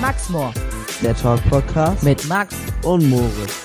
[0.00, 0.52] Maxmore
[1.02, 2.54] Der Talk Podcast mit Max.
[2.84, 3.64] und Moritz.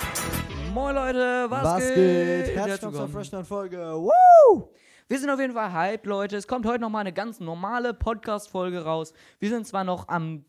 [0.73, 1.95] Moin Leute, was, Was geht?
[1.95, 2.55] geht?
[2.55, 3.77] Herzlich willkommen zur neuen Folge.
[3.95, 4.69] Woo!
[5.07, 6.37] Wir sind auf jeden Fall hyped, Leute.
[6.37, 9.13] Es kommt heute nochmal eine ganz normale Podcast-Folge raus.
[9.39, 10.45] Wir sind zwar noch am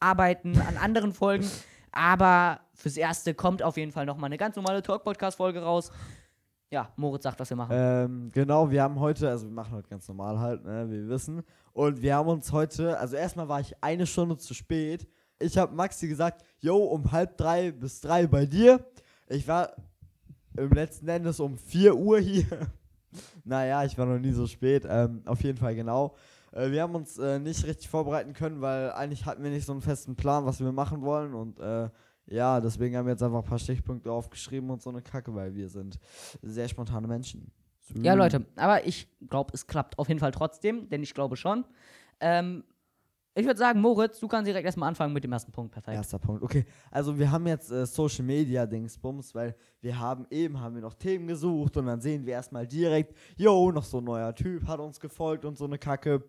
[0.00, 1.50] Arbeiten an anderen Folgen,
[1.92, 5.90] aber fürs Erste kommt auf jeden Fall nochmal eine ganz normale Talk-Podcast-Folge raus.
[6.70, 7.72] Ja, Moritz sagt, was wir machen.
[7.74, 11.08] Ähm, genau, wir haben heute, also wir machen heute ganz normal halt, ne, wie wir
[11.08, 11.42] wissen.
[11.74, 15.08] Und wir haben uns heute, also erstmal war ich eine Stunde zu spät.
[15.40, 18.86] Ich habe Maxi gesagt, yo, um halb drei bis drei bei dir.
[19.28, 19.74] Ich war
[20.56, 22.46] im letzten Endes um 4 Uhr hier.
[23.44, 24.86] naja, ich war noch nie so spät.
[24.88, 26.14] Ähm, auf jeden Fall genau.
[26.52, 29.72] Äh, wir haben uns äh, nicht richtig vorbereiten können, weil eigentlich hatten wir nicht so
[29.72, 31.34] einen festen Plan, was wir machen wollen.
[31.34, 31.90] Und äh,
[32.26, 35.56] ja, deswegen haben wir jetzt einfach ein paar Stichpunkte aufgeschrieben und so eine Kacke, weil
[35.56, 35.98] wir sind
[36.40, 37.50] sehr spontane Menschen.
[37.94, 41.64] Ja, Leute, aber ich glaube, es klappt auf jeden Fall trotzdem, denn ich glaube schon.
[42.20, 42.64] Ähm,
[43.36, 45.72] ich würde sagen, Moritz, du kannst direkt erstmal anfangen mit dem ersten Punkt.
[45.72, 45.96] Perfekt.
[45.96, 46.42] Erster Punkt.
[46.42, 50.82] Okay, also wir haben jetzt äh, Social Media Dingsbums, weil wir haben eben haben wir
[50.82, 54.66] noch Themen gesucht und dann sehen wir erstmal direkt, yo, noch so ein neuer Typ
[54.68, 56.22] hat uns gefolgt und so eine Kacke.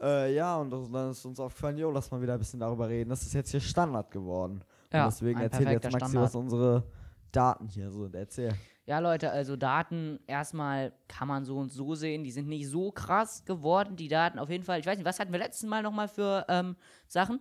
[0.00, 3.10] Äh, ja, und dann ist uns aufgefallen, yo, lass mal wieder ein bisschen darüber reden.
[3.10, 4.62] Das ist jetzt hier Standard geworden.
[4.92, 6.22] Ja, und deswegen erzähl jetzt Maxi, Standard.
[6.22, 6.84] was unsere
[7.32, 8.14] Daten hier sind.
[8.14, 8.54] Erzähl.
[8.88, 12.22] Ja, Leute, also Daten erstmal kann man so und so sehen.
[12.22, 14.78] Die sind nicht so krass geworden, die Daten auf jeden Fall.
[14.78, 16.76] Ich weiß nicht, was hatten wir letzten Mal nochmal für ähm,
[17.08, 17.40] Sachen?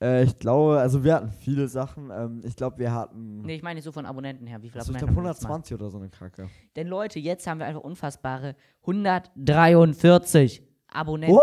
[0.00, 2.10] Äh, ich glaube, also wir hatten viele Sachen.
[2.12, 3.42] Ähm, ich glaube, wir hatten.
[3.42, 4.62] Nee, ich meine nicht so von Abonnenten her.
[4.62, 5.54] Wie viele also ich Abonnenten glaube haben wir letztes Mal?
[5.54, 6.48] 120 oder so eine Kacke.
[6.76, 11.38] Denn Leute, jetzt haben wir einfach unfassbare 143 Abonnenten.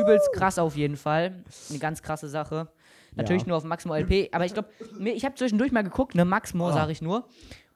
[0.00, 1.44] Übelst krass auf jeden Fall.
[1.68, 2.68] Eine ganz krasse Sache.
[3.16, 3.48] Natürlich Ja.
[3.48, 4.68] nur auf Maximo LP, aber ich glaube,
[5.04, 6.72] ich habe zwischendurch mal geguckt, ne, Maximo Ah.
[6.72, 7.26] sage ich nur.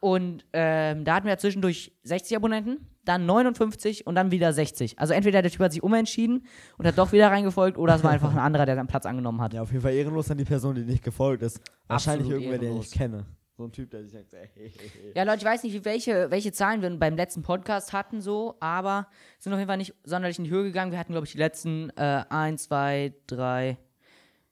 [0.04, 4.98] Und ähm, da hatten wir ja zwischendurch 60 Abonnenten, dann 59 und dann wieder 60.
[4.98, 6.44] Also entweder der Typ hat sich umentschieden
[6.76, 9.40] und hat doch wieder reingefolgt oder es war einfach ein anderer, der seinen Platz angenommen
[9.40, 9.54] hat.
[9.54, 11.58] Ja, auf jeden Fall ehrenlos an die Person, die nicht gefolgt ist.
[11.86, 13.24] Wahrscheinlich Absolut irgendwer, den ich kenne.
[13.56, 15.12] So ein Typ, der sich sagt, ey, hey, hey, hey.
[15.16, 19.06] Ja, Leute, ich weiß nicht, welche, welche Zahlen wir beim letzten Podcast hatten, so, aber
[19.38, 20.92] sind auf jeden Fall nicht sonderlich in die Höhe gegangen.
[20.92, 23.78] Wir hatten, glaube ich, die letzten äh, 1, 2, 3.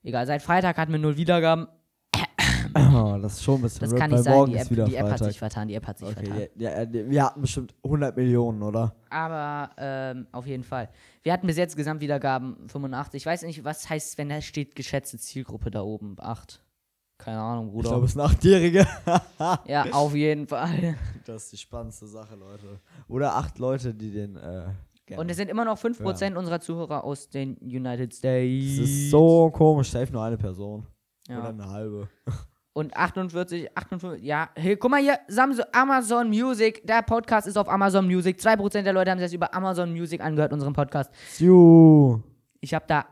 [0.03, 1.67] Egal, seit Freitag hatten wir null Wiedergaben.
[2.75, 4.35] Oh, das ist schon ein bisschen Das RIP, kann nicht sein.
[4.35, 5.69] morgen Die ist App, wieder die App hat sich vertan.
[5.69, 6.33] Die App hat sich vertan.
[6.33, 8.95] Okay, ja, ja, die- wir hatten bestimmt 100 Millionen, oder?
[9.11, 10.89] Aber ähm, auf jeden Fall.
[11.23, 13.23] Wir hatten bis jetzt Gesamtwiedergaben 85.
[13.23, 16.17] Ich weiß nicht, was heißt, wenn da steht geschätzte Zielgruppe da oben.
[16.19, 16.63] 8.
[17.19, 17.89] Keine Ahnung, Ich Bruder.
[17.91, 18.87] glaube, es sind Achtjährige.
[19.67, 20.97] ja, auf jeden Fall.
[21.25, 22.81] das ist die spannendste Sache, Leute.
[23.09, 24.65] Oder acht Leute, die den, äh.
[25.17, 28.77] Und es sind immer noch 5% unserer Zuhörer aus den United States.
[28.79, 30.87] Das ist so komisch, safe nur eine Person.
[31.29, 31.39] Ja.
[31.41, 32.09] Oder eine halbe.
[32.75, 34.49] Und 48, 58, ja.
[34.55, 36.87] Hey, guck mal hier, Samsung, Amazon Music.
[36.87, 38.39] Der Podcast ist auf Amazon Music.
[38.39, 41.11] 2% der Leute haben sich das über Amazon Music angehört, unseren Podcast.
[41.33, 42.21] Siu.
[42.61, 43.05] Ich habe da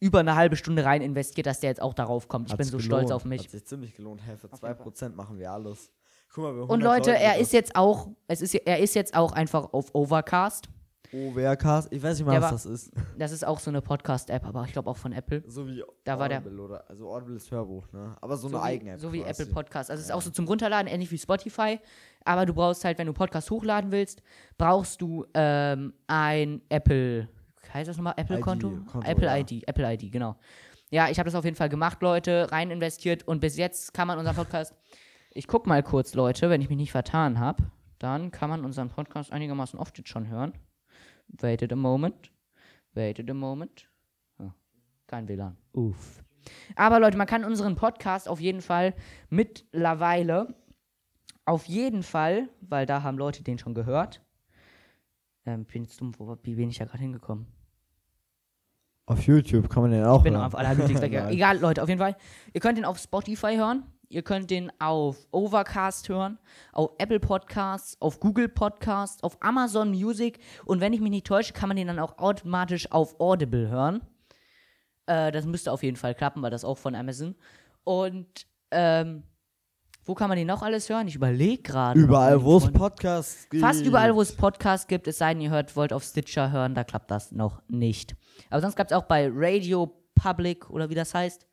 [0.00, 2.48] über eine halbe Stunde rein investiert, dass der jetzt auch darauf kommt.
[2.48, 3.04] Ich Hat's bin so gelohnt.
[3.04, 3.44] stolz auf mich.
[3.44, 4.20] Hat sich ziemlich gelohnt.
[4.26, 5.90] Hey, für Auf jeden 2% machen wir alles.
[6.34, 9.32] Guck mal, wir Und Leute, er ist jetzt auch, es ist, er ist jetzt auch
[9.32, 10.68] einfach auf Overcast.
[11.16, 11.92] OWRcast.
[11.92, 12.92] Ich weiß nicht mal, Der was war- das ist.
[13.18, 15.42] Das ist auch so eine Podcast-App, aber ich glaube auch von Apple.
[15.46, 18.14] So wie Da war der- Audible oder also Audible ist Hörbuch, ne?
[18.20, 19.00] Aber so, So eine wie, eigene App.
[19.00, 19.42] so wie quasi.
[19.42, 19.90] Apple Podcast.
[19.90, 21.80] Also es ist auch so zum Runterladen, ähnlich wie Spotify.
[22.24, 24.22] Aber du brauchst halt, wenn du Podcast hochladen willst,
[24.58, 27.28] brauchst du ähm, ein Apple,
[27.72, 28.68] heißt das nochmal Apple-Konto?
[28.72, 29.36] ID, Konto, Apple ja.
[29.38, 30.36] ID, Apple ID, genau.
[30.90, 34.06] Ja, ich habe das auf jeden Fall gemacht, Leute, rein investiert und bis jetzt kann
[34.06, 34.74] man unseren Podcast,
[35.34, 37.64] ich guck mal kurz, Leute, wenn ich mich nicht vertan habe,
[37.98, 40.52] dann kann man unseren Podcast einigermaßen oft jetzt schon hören.
[41.28, 42.30] Waited a moment.
[42.94, 43.88] Waited a moment.
[44.38, 44.52] Ah,
[45.06, 45.56] kein WLAN.
[45.72, 46.22] Uff.
[46.76, 48.94] Aber Leute, man kann unseren Podcast auf jeden Fall
[49.28, 50.54] mittlerweile,
[51.44, 54.22] auf jeden Fall, weil da haben Leute den schon gehört.
[55.44, 57.46] Ähm, bin jetzt dumm, wo, wie bin ich da gerade hingekommen?
[59.06, 60.44] Auf YouTube kann man den auch Ich bin hören.
[60.44, 60.76] auf aller.
[61.30, 62.16] Egal, Leute, auf jeden Fall.
[62.52, 63.84] Ihr könnt den auf Spotify hören.
[64.08, 66.38] Ihr könnt den auf Overcast hören,
[66.72, 71.52] auf Apple Podcasts, auf Google Podcasts, auf Amazon Music und wenn ich mich nicht täusche,
[71.52, 74.00] kann man den dann auch automatisch auf Audible hören.
[75.06, 77.34] Äh, das müsste auf jeden Fall klappen, weil das auch von Amazon.
[77.84, 79.22] Und ähm,
[80.04, 81.08] wo kann man den noch alles hören?
[81.08, 81.98] Ich überlege gerade.
[81.98, 82.70] Überall, wo es.
[82.70, 83.60] Podcasts gibt.
[83.60, 86.76] Fast überall, wo es Podcasts gibt, es sei denn, ihr hört, wollt auf Stitcher hören,
[86.76, 88.14] da klappt das noch nicht.
[88.50, 91.46] Aber sonst gab es auch bei Radio Public oder wie das heißt.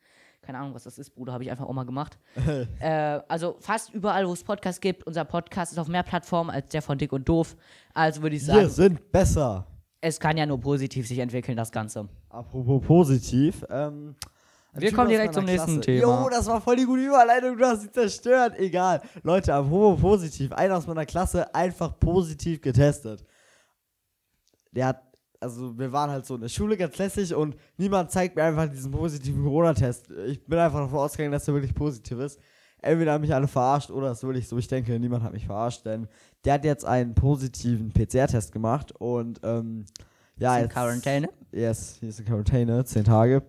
[0.43, 2.17] Keine Ahnung, was das ist, Bruder, habe ich einfach auch mal gemacht.
[2.79, 5.07] äh, also fast überall, wo es Podcasts gibt.
[5.07, 7.55] Unser Podcast ist auf mehr Plattformen als der von Dick und Doof.
[7.93, 9.65] Also würde ich sagen, Wir sind besser.
[10.01, 12.09] es kann ja nur positiv sich entwickeln, das Ganze.
[12.29, 14.15] Apropos positiv, ähm,
[14.73, 15.99] Wir Typ kommen direkt zum nächsten Klasse.
[16.01, 16.23] Thema.
[16.23, 18.57] Jo, das war voll die gute Überleitung, du hast sie zerstört.
[18.57, 19.01] Egal.
[19.21, 20.51] Leute, apropos positiv.
[20.51, 23.23] Einer aus meiner Klasse einfach positiv getestet.
[24.71, 25.03] Der hat
[25.43, 28.67] also wir waren halt so in der Schule ganz lässig und niemand zeigt mir einfach
[28.69, 30.09] diesen positiven Corona-Test.
[30.27, 32.39] Ich bin einfach davon ausgegangen, dass der wirklich positiv ist.
[32.81, 35.45] Entweder haben mich alle verarscht oder es ist wirklich so, ich denke, niemand hat mich
[35.45, 36.07] verarscht, denn
[36.43, 39.85] der hat jetzt einen positiven PCR-Test gemacht und ähm,
[40.37, 41.29] ja, Ist in jetzt, Quarantäne?
[41.51, 43.43] Yes, hier ist in Quarantäne, zehn Tage.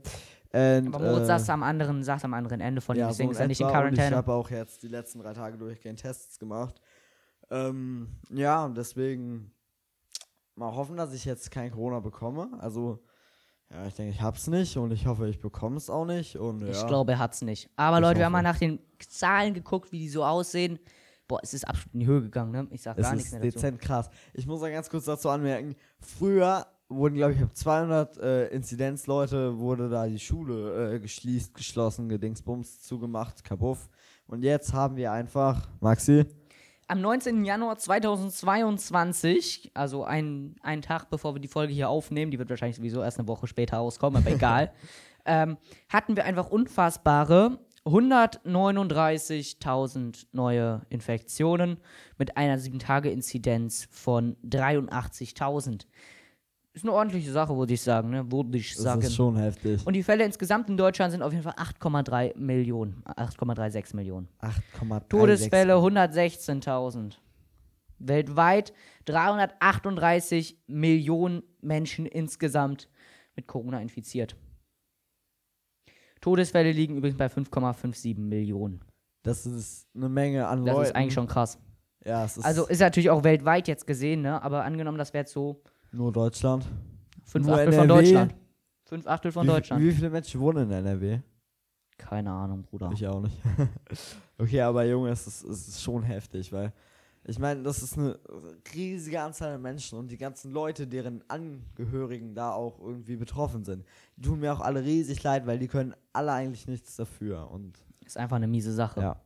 [0.52, 3.32] And, Aber Moritz äh, saß am anderen, saß am anderen Ende von ihm, deswegen so
[3.32, 3.66] ist er nicht in.
[3.66, 4.16] Und Ich Quarantäne.
[4.16, 6.80] habe auch jetzt die letzten drei Tage durchgehend Tests gemacht.
[7.50, 9.50] Ähm, ja, und deswegen
[10.56, 12.48] mal hoffen, dass ich jetzt kein Corona bekomme.
[12.60, 13.02] Also,
[13.70, 16.36] ja, ich denke, ich hab's nicht und ich hoffe, ich bekomme es auch nicht.
[16.36, 16.68] Und, ja.
[16.70, 17.70] Ich glaube, er hat's nicht.
[17.76, 18.42] Aber Ich Leute, wir haben hoffe.
[18.42, 18.78] mal nach den
[19.08, 20.78] Zahlen geguckt, wie die so aussehen.
[21.26, 22.66] Boah, es ist absolut in die Höhe gegangen, ne?
[22.70, 23.52] Ich sag es gar nichts mehr dazu.
[23.52, 24.10] dezent krass.
[24.34, 29.58] Ich muss mal ganz kurz dazu anmerken, früher wurden, glaube ich, ab 200 äh, Inzidenzleute,
[29.58, 33.88] wurde da die Schule äh, geschließt, geschlossen, Gedingsbums zugemacht, kapuff.
[34.26, 36.26] Und jetzt haben wir einfach, Maxi,
[36.86, 37.46] Am 19.
[37.46, 42.76] Januar 2022, also ein, einen Tag bevor wir die Folge hier aufnehmen, die wird wahrscheinlich
[42.76, 44.70] sowieso erst eine Woche später rauskommen, aber egal,
[45.24, 45.56] ähm,
[45.88, 51.78] hatten wir einfach unfassbare 139.000 neue Infektionen
[52.18, 55.86] mit einer 7-Tage-Inzidenz von 83.000.
[56.74, 58.30] Ist eine ordentliche Sache, würde ich sagen, ne?
[58.32, 59.00] Würde ich das sagen.
[59.02, 59.86] ist schon heftig.
[59.86, 63.02] Und die Fälle insgesamt in Deutschland sind auf jeden Fall 8,3 Millionen.
[63.06, 64.28] 8,36 Millionen.
[64.40, 67.14] 8,36 Todesfälle 116.000.
[68.00, 68.72] Weltweit
[69.04, 72.88] 338 Millionen Menschen insgesamt
[73.36, 74.36] mit Corona infiziert.
[76.20, 78.80] Todesfälle liegen übrigens bei 5,57 Millionen.
[79.22, 80.86] Das ist eine Menge an Das Leuten.
[80.88, 81.58] ist eigentlich schon krass.
[82.04, 84.42] Ja, Also ist natürlich auch weltweit jetzt gesehen, ne?
[84.42, 85.62] Aber angenommen, das wäre jetzt so
[85.94, 86.66] nur Deutschland.
[87.24, 88.02] fünf Nur Achtel von NRW?
[88.02, 88.34] Deutschland.
[88.84, 89.82] Fünf Achtel von wie, Deutschland.
[89.82, 91.20] Wie viele Menschen wohnen in NRW?
[91.96, 92.90] Keine Ahnung, Bruder.
[92.92, 93.36] Ich auch nicht.
[94.38, 96.72] okay, aber Junge, es ist, es ist schon heftig, weil
[97.26, 98.18] ich meine, das ist eine
[98.74, 103.86] riesige Anzahl an Menschen und die ganzen Leute, deren Angehörigen da auch irgendwie betroffen sind,
[104.16, 107.50] die tun mir auch alle riesig leid, weil die können alle eigentlich nichts dafür.
[107.50, 109.00] Und Ist einfach eine miese Sache.
[109.00, 109.20] ja.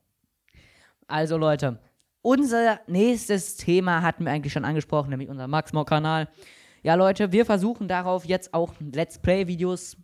[1.09, 1.81] Also Leute,
[2.23, 6.29] unser nächstes Thema hatten wir eigentlich schon angesprochen, nämlich unser Maxmor-Kanal.
[6.88, 9.99] Ja Leute, wir versuchen darauf jetzt auch Let's Play-Videos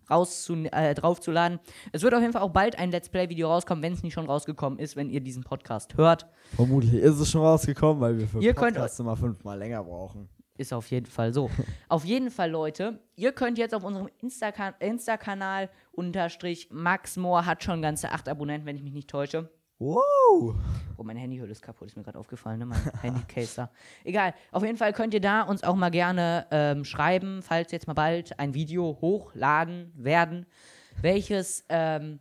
[0.70, 1.58] äh, draufzuladen.
[1.92, 4.26] Es wird auf jeden Fall auch bald ein Let's Play-Video rauskommen, wenn es nicht schon
[4.26, 6.26] rausgekommen ist, wenn ihr diesen Podcast hört.
[6.54, 10.28] Vermutlich ist es schon rausgekommen, weil wir für Ihr könnt Podcasts immer fünfmal länger brauchen.
[10.58, 11.48] Ist auf jeden Fall so.
[11.88, 17.80] auf jeden Fall, Leute, ihr könnt jetzt auf unserem Insta- Insta-Kanal unterstrich Maxmor hat schon
[17.80, 19.48] ganze acht Abonnenten, wenn ich mich nicht täusche.
[19.84, 20.54] Wow!
[20.96, 22.64] Oh, meine Handyhülle ist kaputt, ist mir gerade aufgefallen, ne?
[22.64, 23.70] Mein Handycase da.
[24.02, 27.86] Egal, auf jeden Fall könnt ihr da uns auch mal gerne ähm, schreiben, falls jetzt
[27.86, 30.46] mal bald ein Video hochladen werden,
[31.02, 32.18] welches, ähm,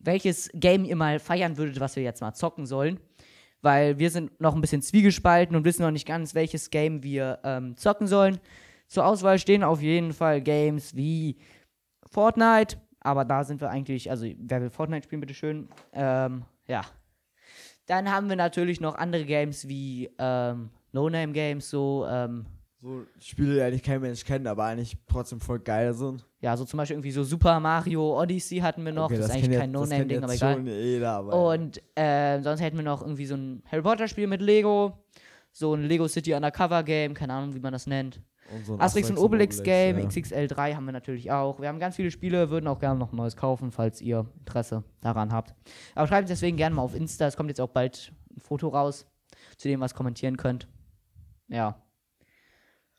[0.00, 3.00] welches Game ihr mal feiern würdet, was wir jetzt mal zocken sollen.
[3.62, 7.38] Weil wir sind noch ein bisschen zwiegespalten und wissen noch nicht ganz, welches Game wir
[7.42, 8.38] ähm, zocken sollen.
[8.88, 11.38] Zur Auswahl stehen auf jeden Fall Games wie
[12.10, 15.68] Fortnite, aber da sind wir eigentlich, also wer will Fortnite spielen, bitteschön.
[15.94, 16.82] Ähm, ja.
[17.86, 22.46] Dann haben wir natürlich noch andere Games wie ähm, No-Name-Games, so, ähm,
[22.80, 26.24] So Spiele, die eigentlich kein Mensch kennt, aber eigentlich trotzdem voll geil sind.
[26.40, 29.04] ja, so zum Beispiel irgendwie so Super Mario Odyssey hatten wir noch.
[29.06, 30.66] Okay, das ist kennt eigentlich kein das No-Name-Ding, aber egal.
[30.66, 34.98] Jeder, aber Und äh, sonst hätten wir noch irgendwie so ein Harry Potter-Spiel mit Lego.
[35.52, 38.20] So ein Lego City Undercover-Game, keine Ahnung, wie man das nennt.
[38.50, 40.04] Und so Asterix und Obelix Game, ja.
[40.04, 41.60] XXL3 haben wir natürlich auch.
[41.60, 44.84] Wir haben ganz viele Spiele, würden auch gerne noch ein neues kaufen, falls ihr Interesse
[45.00, 45.54] daran habt.
[45.94, 47.26] Aber schreibt es deswegen gerne mal auf Insta.
[47.26, 49.06] Es kommt jetzt auch bald ein Foto raus,
[49.56, 50.68] zu dem ihr was kommentieren könnt.
[51.48, 51.82] Ja.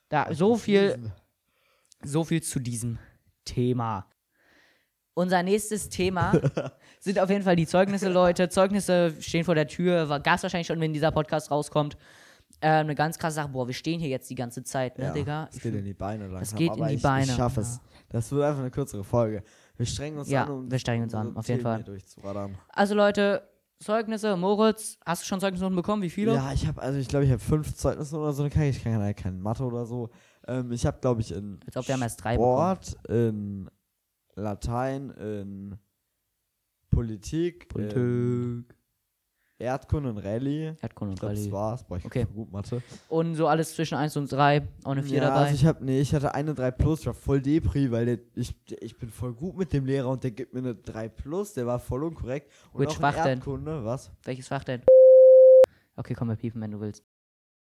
[0.09, 1.11] Da, so viel,
[2.03, 2.99] so viel zu diesem
[3.45, 4.07] Thema.
[5.15, 6.39] Unser nächstes Thema
[6.99, 8.49] sind auf jeden Fall die Zeugnisse, Leute.
[8.49, 10.07] Zeugnisse stehen vor der Tür.
[10.19, 11.97] Gab es wahrscheinlich schon, wenn dieser Podcast rauskommt.
[12.65, 13.49] Ähm, eine ganz krasse Sache.
[13.49, 15.47] Boah, wir stehen hier jetzt die ganze Zeit, ne, Ja, Digga?
[15.49, 16.57] Es Ich geht in die Beine langsam.
[16.57, 17.81] geht in die ich, Beine, Ich schaffe es.
[18.09, 19.43] Das wird einfach eine kürzere Folge.
[19.75, 21.83] Wir strengen uns Ja, an, um wir strengen uns an, auf jeden Fall.
[22.69, 23.43] Also Leute,
[23.79, 26.01] Zeugnisse, Moritz, hast du schon Zeugnisse bekommen?
[26.03, 26.35] Wie viele?
[26.35, 28.45] Ja, ich habe, also ich glaube, ich habe fünf Zeugnisse oder so.
[28.45, 30.09] Ich kann, ich kann halt kein Mathe oder so.
[30.47, 32.77] Ähm, ich habe, glaube ich, in Als ob wir haben erst drei bekommen.
[32.81, 33.69] Sport, in
[34.35, 35.77] Latein, in
[36.89, 38.75] Politik, in Politik.
[39.63, 40.75] Erdkunde und Rallye.
[40.81, 41.51] Erdkunde und glaube, das Rallye.
[41.51, 41.83] war's.
[41.83, 42.25] Boah, ich Okay.
[42.33, 42.81] gut Mathe.
[43.09, 44.61] Und so alles zwischen 1 und 3.
[44.83, 45.39] Auch eine 4 ja, dabei.
[45.41, 48.19] Also ich hab, nee, ich hatte eine 3 Plus, ich war voll Depri, weil der,
[48.35, 51.09] ich, der, ich bin voll gut mit dem Lehrer und der gibt mir eine 3
[51.09, 52.51] Plus, der war voll unkorrekt.
[52.71, 53.37] Und Which auch Fach denn?
[53.39, 54.11] Erdkunde, was?
[54.23, 54.81] Welches Fach denn?
[55.95, 57.03] Okay, komm, wir piepen, wenn du willst.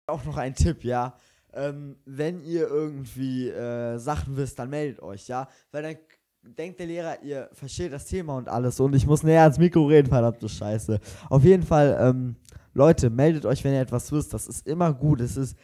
[0.07, 1.17] Auch noch ein Tipp, ja.
[1.53, 5.49] Ähm, wenn ihr irgendwie äh, Sachen wisst, dann meldet euch, ja.
[5.71, 5.97] Weil dann
[6.57, 9.87] denkt der Lehrer, ihr versteht das Thema und alles und ich muss näher ans Mikro
[9.87, 11.01] reden, verdammte Scheiße.
[11.29, 12.37] Auf jeden Fall, ähm,
[12.75, 14.33] Leute, meldet euch, wenn ihr etwas wisst.
[14.35, 15.21] Das ist immer gut.
[15.21, 15.57] Es ist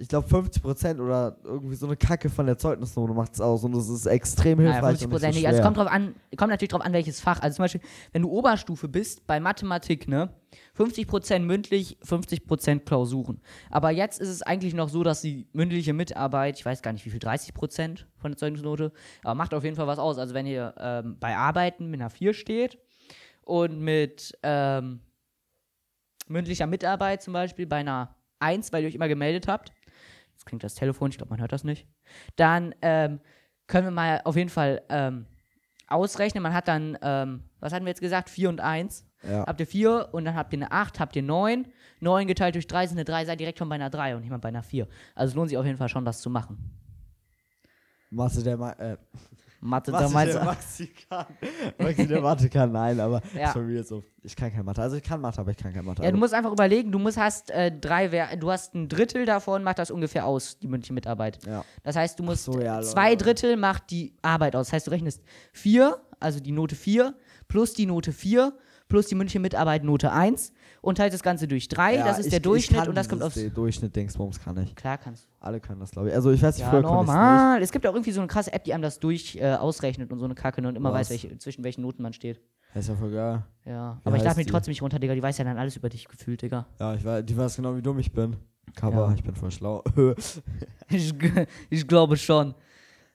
[0.00, 3.74] ich glaube 50% oder irgendwie so eine Kacke von der Zeugnisnote macht es aus und
[3.74, 4.98] es ist extrem hilfreich.
[5.00, 5.46] 50 und nicht Prozent so.
[5.46, 7.40] Also kommt, drauf an, kommt natürlich drauf an, welches Fach.
[7.40, 7.80] Also zum Beispiel,
[8.12, 10.30] wenn du Oberstufe bist, bei Mathematik, ne,
[10.74, 13.40] 50 Prozent mündlich, 50 Prozent Klausuren.
[13.70, 17.04] Aber jetzt ist es eigentlich noch so, dass die mündliche Mitarbeit, ich weiß gar nicht
[17.04, 18.92] wie viel, 30 Prozent von der Zeugnisnote,
[19.24, 20.18] aber macht auf jeden Fall was aus.
[20.18, 22.78] Also wenn ihr ähm, bei Arbeiten mit einer 4 steht
[23.42, 25.00] und mit ähm,
[26.28, 29.72] mündlicher Mitarbeit zum Beispiel bei einer 1, weil ihr euch immer gemeldet habt,
[30.48, 31.86] klingt das Telefon, ich glaube, man hört das nicht,
[32.36, 33.20] dann ähm,
[33.66, 35.26] können wir mal auf jeden Fall ähm,
[35.86, 36.42] ausrechnen.
[36.42, 39.06] Man hat dann, ähm, was hatten wir jetzt gesagt, 4 und 1.
[39.22, 39.46] Ja.
[39.46, 41.66] Habt ihr 4 und dann habt ihr eine 8, habt ihr 9.
[42.00, 44.30] 9 geteilt durch 3 sind eine 3, seid direkt schon bei einer 3 und nicht
[44.30, 44.86] mal bei einer 4.
[45.14, 46.58] Also es lohnt sich auf jeden Fall schon, das zu machen.
[48.10, 48.96] Mathe der, Ma äh,
[49.60, 50.44] Mathe, da Mathe meinst der.
[50.44, 51.26] Maxi kann.
[51.78, 53.52] Maxi der Mathe kann, nein, aber Ja.
[53.52, 54.04] schon wieder so.
[54.22, 54.80] Ich kann kein Mathe.
[54.82, 56.02] Also ich kann Mathe, aber ich kann kein Mathe.
[56.02, 58.88] Ja, du Also- musst einfach überlegen, du musst hast äh, drei, Wer du hast ein
[58.88, 61.38] Drittel davon macht das ungefähr aus, die mündliche Mitarbeit.
[61.46, 61.64] ja.
[61.82, 63.16] Das heißt, du musst so, ja, zwei.
[63.16, 64.66] Drittel macht die Arbeit aus.
[64.68, 65.22] Das heißt, du rechnest
[65.52, 67.14] 4, also die Note 4,
[67.48, 68.52] plus die Note 4,
[68.88, 71.96] plus die mündliche Mitarbeit Note 1 und teilst das Ganze durch 3.
[71.96, 73.34] Ja, das ist ich- der Durchschnitt und das kommt aufs.
[73.34, 74.74] D- Durchschnitt Dingsbums kann ich.
[74.74, 75.28] Klar kannst du.
[75.40, 76.14] Alle können das, glaube ich.
[76.14, 77.62] Also ich weiß nicht, Ja, früher normal.
[77.62, 80.18] Es gibt auch irgendwie so eine krasse App, die einem das durch äh, ausrechnet und
[80.18, 81.00] so eine Kacke und immer Was?
[81.00, 82.40] weiß, welche, zwischen welchen Noten man steht.
[82.74, 83.42] Das ist ja voll geil.
[83.64, 84.00] Ja.
[84.04, 85.14] Aber ich heißt mir trotzdem nicht runter, Digga.
[85.14, 86.66] Die weiß ja dann alles über dich gefühlt, Digga.
[86.78, 88.36] Ja, ich weiß, die weiß genau, wie dumm ich bin.
[88.76, 89.14] Cover, Ja.
[89.14, 89.82] ich bin voll schlau.
[90.90, 91.12] Ich,
[91.70, 92.54] ich glaube schon.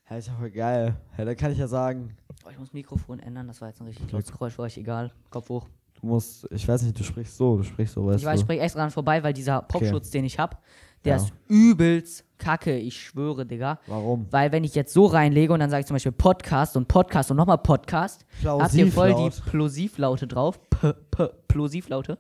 [0.10, 0.96] Ja, ist ja voll geil.
[1.18, 3.88] Ja, dann kann ich ja sagen, Oh, ich muss Mikrofon ändern, das war jetzt ein
[3.88, 4.16] richtig Okay.
[4.16, 5.12] lautes Geräusch für euch, egal.
[5.30, 5.68] Kopf hoch.
[6.02, 8.42] du musst, ich weiß nicht, du sprichst so, du sprichst so, weißt Ich weiß, ich
[8.42, 8.46] du.
[8.46, 10.58] spreche extra dran vorbei, weil dieser Popschutz, den ich habe,
[11.06, 11.24] der Ja.
[11.24, 13.80] ist übelst kacke, ich schwöre, Digga.
[13.88, 14.28] Warum?
[14.30, 17.32] Weil wenn ich jetzt so reinlege und dann sage ich zum Beispiel Podcast und Podcast
[17.32, 19.46] und nochmal Podcast, habt ihr voll die Plosivlaut.
[19.52, 20.60] Plosivlaute drauf.
[20.70, 22.18] P, P, Plosivlaute.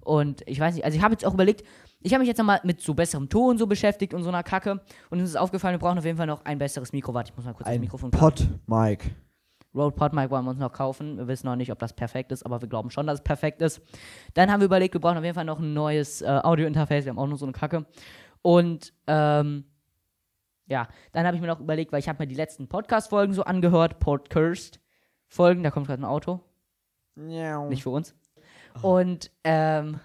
[0.00, 1.64] Und ich weiß nicht, also ich habe jetzt auch überlegt,
[2.06, 4.80] ich habe mich jetzt nochmal mit so besserem Ton so beschäftigt und so einer Kacke.
[5.10, 7.12] Und uns ist aufgefallen, wir brauchen auf jeden Fall noch ein besseres Mikro.
[7.12, 9.10] Warte, ich muss mal kurz das Ein Mikrofon Pod, Mike.
[9.74, 11.18] Rode PodMic wollen wir uns noch kaufen.
[11.18, 13.60] Wir wissen noch nicht, ob das perfekt ist, aber wir glauben schon, dass es perfekt
[13.60, 13.82] ist.
[14.34, 17.04] Dann haben wir überlegt, wir brauchen auf jeden Fall noch ein neues äh, Audio-Interface.
[17.04, 17.84] Wir haben auch noch so eine Kacke.
[18.40, 19.64] Und ähm,
[20.66, 23.42] ja, dann habe ich mir noch überlegt, weil ich habe mir die letzten Podcast-Folgen so
[23.42, 26.40] angehört, Podcast-Folgen, da kommt gerade ein Auto,
[27.68, 28.14] nicht für uns.
[28.80, 29.98] Und ähm,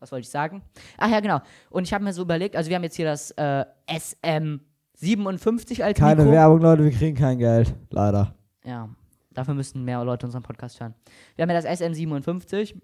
[0.00, 0.62] was wollte ich sagen?
[0.96, 1.40] Ach ja, genau.
[1.70, 5.98] Und ich habe mir so überlegt, also wir haben jetzt hier das äh, SM57 als
[5.98, 6.32] Keine Mikro.
[6.32, 7.74] Werbung, Leute, wir kriegen kein Geld.
[7.90, 8.34] Leider.
[8.64, 8.88] Ja,
[9.32, 10.94] dafür müssten mehr Leute unseren Podcast hören.
[11.36, 12.74] Wir haben ja das SM57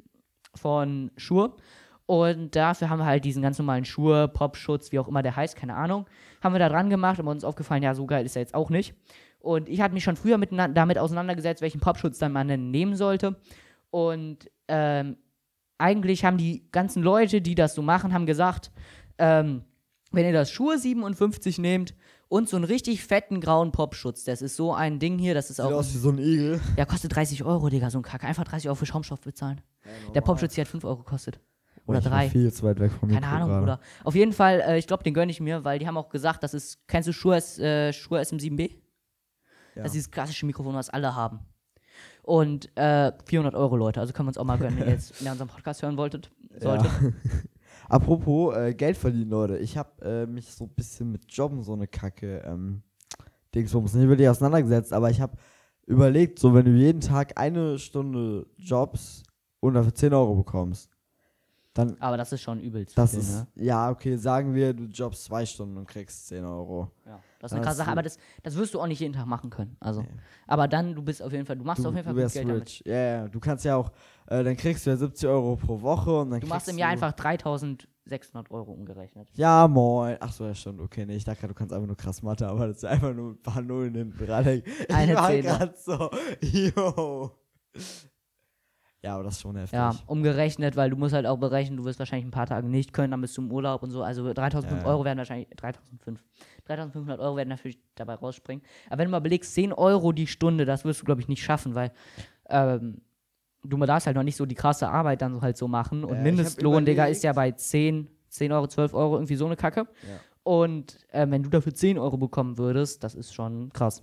[0.54, 1.56] von Shure
[2.06, 5.56] und dafür haben wir halt diesen ganz normalen Shure, Popschutz, wie auch immer der heißt,
[5.56, 6.06] keine Ahnung,
[6.42, 8.70] haben wir da dran gemacht und uns aufgefallen, ja, so geil ist er jetzt auch
[8.70, 8.94] nicht.
[9.38, 12.96] Und ich hatte mich schon früher mit, damit auseinandergesetzt, welchen Popschutz dann man denn nehmen
[12.96, 13.36] sollte.
[13.90, 15.18] Und ähm,
[15.78, 18.70] eigentlich haben die ganzen Leute, die das so machen, haben gesagt,
[19.18, 19.64] ähm,
[20.12, 21.94] wenn ihr das Shure 57 nehmt
[22.28, 25.56] und so einen richtig fetten grauen Popschutz, das ist so ein Ding hier, das ist
[25.56, 26.60] Sieht auch, aus wie so ein Igel.
[26.76, 28.24] ja, kostet 30 Euro, Digga, so ein Kack.
[28.24, 29.60] Einfach 30 Euro für Schaumstoff bezahlen.
[30.14, 31.40] Der Popschutz hier hat 5 Euro gekostet.
[31.86, 32.30] Oder Ich 3.
[32.30, 33.58] Viel zu weit weg vom Keine Ahnung.
[33.58, 33.78] Bruder.
[34.04, 36.42] Auf jeden Fall, äh, ich glaube, den gönne ich mir, weil die haben auch gesagt,
[36.42, 38.70] das ist, kennst du Shure, S, äh, Shure SM7B?
[39.74, 39.82] Ja.
[39.82, 41.40] Das ist dieses klassische Mikrofon, was alle haben.
[42.24, 44.00] Und äh, 400 Euro, Leute.
[44.00, 46.30] Also können wir uns auch mal gönnen, wenn ihr jetzt mehr unseren Podcast hören wolltet.
[46.58, 46.90] Solltet.
[47.02, 47.10] Ja.
[47.88, 49.58] Apropos äh, Geld verdienen, Leute.
[49.58, 52.82] Ich habe äh, mich so ein bisschen mit Jobben so eine Kacke ähm,
[53.54, 55.36] Dingsbums nicht wirklich auseinandergesetzt, aber ich habe
[55.86, 59.22] überlegt, so wenn du jeden Tag eine Stunde Jobs
[59.60, 60.90] und dafür 10 Euro bekommst,
[61.72, 63.46] dann Aber das ist schon übelst das viel, ist, ne?
[63.56, 66.90] ja, okay, sagen wir, du jobst zwei Stunden und kriegst 10 Euro.
[67.04, 69.26] Ja, das ist eine krasse Sache, aber das, das wirst du auch nicht jeden Tag
[69.26, 69.76] machen können.
[69.80, 70.08] Also, Nee.
[70.46, 72.32] aber dann, du bist auf jeden Fall, du machst Du, auf jeden Fall du gut
[72.32, 72.62] Geld damit.
[72.62, 72.82] rich.
[72.86, 73.92] Ja, ja, du kannst ja auch,
[74.26, 76.90] äh, dann kriegst du ja 70 Euro pro Woche und dann Du machst im Jahr
[76.90, 79.28] einfach 3600 Euro umgerechnet.
[79.34, 80.16] Ja, moin.
[80.20, 80.80] Ach so, ja, stimmt.
[80.80, 83.12] Okay, nee, ich dachte gerade, du kannst einfach nur krass Mathe, aber das ist einfach
[83.14, 84.46] nur ein paar Nullen hinten dran.
[84.48, 86.10] Ich Eine war gerade so,
[86.40, 87.30] yo.
[89.04, 89.74] Ja, aber das ist schon heftig.
[89.74, 92.94] Ja, umgerechnet, weil du musst halt auch berechnen, du wirst wahrscheinlich ein paar Tage nicht
[92.94, 94.02] können, dann bist du im Urlaub und so.
[94.02, 94.88] Also 3005 Ja.
[94.88, 96.24] Euro werden wahrscheinlich, 3005,
[96.64, 98.64] 3500 Euro werden natürlich dabei rausspringen.
[98.88, 101.44] Aber wenn du mal belegst, 10 Euro die Stunde, das wirst du, glaube ich, nicht
[101.44, 101.92] schaffen, weil
[102.48, 103.02] ähm,
[103.62, 106.02] du darfst halt noch nicht so die krasse Arbeit dann so halt so machen.
[106.02, 109.56] Und Ja, Mindestlohn, Digga, ist ja bei 10, 10 Euro, 12 Euro, irgendwie so eine
[109.56, 109.80] Kacke.
[109.80, 110.18] Ja.
[110.44, 114.02] Und äh, wenn du dafür 10 Euro bekommen würdest, das ist schon krass.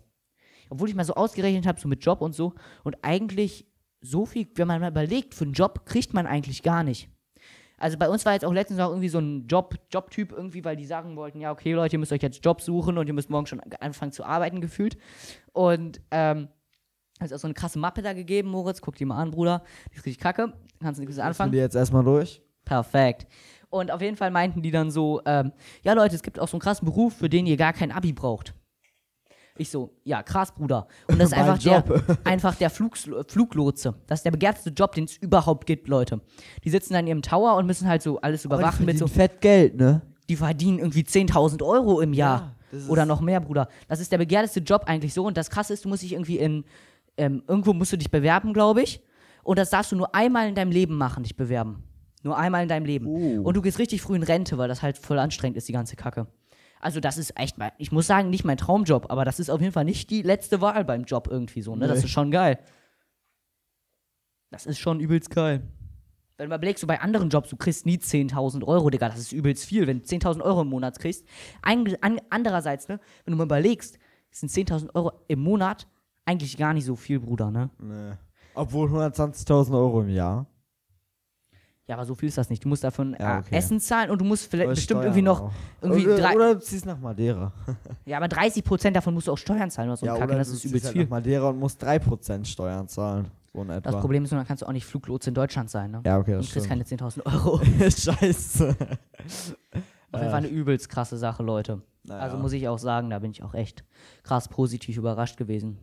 [0.69, 2.53] Obwohl ich mal so ausgerechnet habe, so mit Job und so.
[2.83, 3.65] Und eigentlich
[4.01, 7.09] so viel, wenn man mal überlegt, für einen Job kriegt man eigentlich gar nicht.
[7.77, 10.75] Also bei uns war jetzt auch letztens auch irgendwie so ein Job, Jobtyp irgendwie, weil
[10.75, 13.31] die sagen wollten, ja, okay, Leute, ihr müsst euch jetzt Job suchen und ihr müsst
[13.31, 14.97] morgen schon anfangen zu arbeiten, gefühlt.
[15.51, 16.47] Und ähm,
[17.19, 19.63] es ist auch so eine krasse Mappe da gegeben, Moritz, guck die mal an, Bruder.
[19.91, 20.53] Die ist richtig kacke.
[20.79, 21.51] Kannst du nichts Anfangen anfangen.
[21.53, 22.41] die jetzt erstmal durch.
[22.65, 23.27] Perfekt.
[23.69, 26.57] Und auf jeden Fall meinten die dann so, ähm, ja Leute, es gibt auch so
[26.57, 28.53] einen krassen Beruf, für den ihr gar kein Abi braucht.
[29.61, 30.87] Ich so, ja, krass, Bruder.
[31.07, 31.83] Und das ist einfach der,
[32.23, 33.93] einfach der Flugs Fluglotse.
[34.07, 36.19] Das ist der begehrteste Job, den es überhaupt gibt, Leute.
[36.63, 38.97] Die sitzen dann in ihrem Tower und müssen halt so alles Aber die überwachen mit
[38.97, 40.01] so, fett Geld, ne?
[40.29, 42.55] die verdienen irgendwie 10.000 Euro im Jahr.
[42.71, 43.67] Ja, Oder noch mehr, Bruder.
[43.87, 45.25] Das ist der begehrteste Job eigentlich so.
[45.25, 46.63] Und das Krasse ist, du musst dich irgendwie in,
[47.17, 49.01] ähm, irgendwo musst du dich bewerben, glaube ich.
[49.43, 51.83] Und das darfst du nur einmal in deinem Leben machen, dich bewerben.
[52.23, 53.07] Nur einmal in deinem Leben.
[53.07, 53.41] Oh.
[53.41, 55.95] Und du gehst richtig früh in Rente, weil das halt voll anstrengend ist, die ganze
[55.95, 56.27] Kacke.
[56.81, 59.61] Also das ist echt, mein- ich muss sagen, nicht mein Traumjob, aber das ist auf
[59.61, 61.87] jeden Fall nicht die letzte Wahl beim Job irgendwie so, ne?
[61.87, 62.05] Das Nee.
[62.05, 62.59] ist schon geil.
[64.49, 65.61] Das ist schon übelst geil.
[66.37, 69.31] Wenn du überlegst, du bei anderen Jobs, du kriegst nie 10.000 Euro, Digga, das ist
[69.31, 71.25] übelst viel, wenn du 10.000 Euro im Monat kriegst.
[71.61, 73.99] Ein, an, andererseits, ne, wenn du mal überlegst,
[74.31, 75.87] sind 10.000 Euro im Monat
[76.25, 77.69] eigentlich gar nicht so viel, Bruder, ne?
[77.79, 78.17] Ne.
[78.55, 80.47] Obwohl 120.000 Euro im Jahr.
[81.87, 82.63] Ja, aber so viel ist das nicht.
[82.63, 83.55] Du musst davon Ja, äh, okay.
[83.55, 85.51] Essen zahlen und du musst vielleicht Aber bestimmt Steuern irgendwie noch, auch.
[85.81, 87.51] irgendwie oder, drei, oder du ziehst nach Madeira.
[88.05, 90.49] ja, aber 30% davon musst du auch Steuern zahlen oder so ja, Kacke, oder das
[90.49, 91.03] du ist ziehst übelst halt viel.
[91.03, 93.31] nach Madeira und musst 3% Steuern zahlen.
[93.53, 93.63] So.
[93.65, 96.01] Das Problem ist nur, dann kannst du auch nicht Fluglotse in Deutschland sein, ne?
[96.05, 96.87] Ja, okay, und das du kriegst stimmt.
[96.87, 97.59] keine 10.000 Euro.
[97.89, 98.69] Scheiße.
[100.13, 101.81] Auf jeden Fall eine übelst krasse Sache, Leute.
[102.03, 102.21] Naja.
[102.21, 103.83] Also muss ich auch sagen, da bin ich auch echt
[104.23, 105.77] krass positiv überrascht gewesen.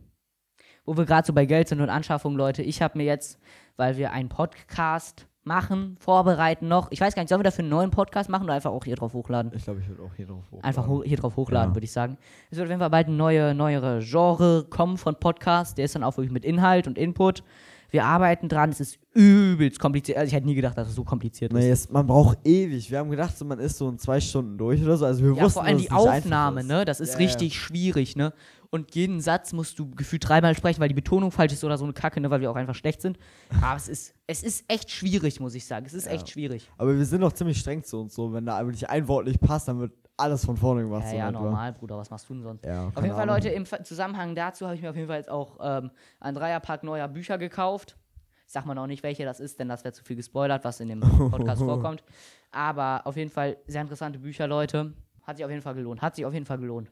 [0.85, 3.39] Wo wir gerade so bei Geld sind und Anschaffung, Leute, ich habe mir jetzt,
[3.77, 6.87] weil wir einen Podcast machen, vorbereiten noch.
[6.91, 8.95] Ich weiß gar nicht, sollen wir dafür einen neuen Podcast machen oder einfach auch hier
[8.95, 9.51] drauf hochladen?
[9.55, 10.63] Ich glaube, ich würde auch hier drauf hochladen.
[10.63, 11.75] Einfach ho hier drauf hochladen, Ja.
[11.75, 12.17] würde ich sagen.
[12.51, 15.77] Es wird auf jeden Fall bald eine neue, neuere Genre kommen von Podcast.
[15.77, 17.43] Der ist dann auch wirklich mit Inhalt und Input.
[17.91, 18.69] Wir arbeiten dran.
[18.69, 20.19] Es ist übelst kompliziert.
[20.19, 21.57] Also ich hätte nie gedacht, dass es so kompliziert ist.
[21.59, 22.91] Nee, es, man braucht ewig.
[22.91, 25.05] Wir haben gedacht, so, man ist so in zwei Stunden durch oder so.
[25.05, 26.67] Also wir Ja, wussten, vor allem die Aufnahme, ist.
[26.67, 26.85] ne?
[26.85, 28.31] Das ist Ja, richtig schwierig, ne?
[28.71, 31.85] Und jeden Satz musst du gefühlt dreimal sprechen, weil die Betonung falsch ist oder so
[31.85, 32.29] eine Kacke, ne?
[32.29, 33.17] Weil wir auch einfach schlecht sind.
[33.63, 35.85] Aber es ist, es ist echt schwierig, muss ich sagen.
[35.87, 36.11] Es ist Ja.
[36.11, 36.69] echt schwierig.
[36.77, 38.31] Aber wir sind auch ziemlich streng zu uns so.
[38.31, 41.03] Wenn da wirklich ein Wort nicht passt, dann wird alles von vorne gemacht.
[41.05, 41.97] Ja, so ja, normal, Bruder.
[41.97, 42.63] Was machst du denn sonst?
[42.65, 43.35] Ja, Auf jeden Fall, Ahnung.
[43.35, 46.83] Leute, im Zusammenhang dazu habe ich mir auf jeden Fall jetzt auch ähm, ein Dreierpack
[46.83, 47.97] neuer Bücher gekauft.
[48.45, 50.79] Ich sag mal noch nicht, welche das ist, denn das wäre zu viel gespoilert, was
[50.79, 50.99] in dem
[51.31, 52.03] Podcast vorkommt.
[52.51, 54.93] Aber auf jeden Fall sehr interessante Bücher, Leute.
[55.23, 56.01] Hat sich auf jeden Fall gelohnt.
[56.01, 56.91] Hat sich auf jeden Fall gelohnt.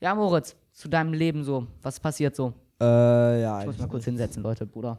[0.00, 1.66] Ja, Moritz, zu deinem Leben so.
[1.82, 2.54] Was passiert so?
[2.80, 3.60] Äh, ja.
[3.60, 4.98] Ich muss eigentlich mal kurz hinsetzen, Leute, Bruder.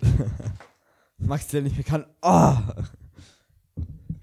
[1.18, 2.04] Max, der nicht mehr kann.
[2.22, 2.54] Oh!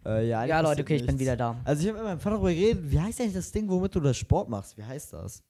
[0.05, 1.21] äh, ja, Ja, Leute, okay, passiert ich bin nichts.
[1.21, 1.55] wieder da.
[1.63, 3.99] Also ich habe mit meinem Vater darüber geredet, wie heißt eigentlich das Ding, womit du
[4.01, 4.77] das Sport machst?
[4.77, 5.43] Wie heißt das?